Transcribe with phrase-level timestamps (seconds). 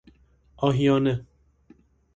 [0.57, 1.25] آهیانه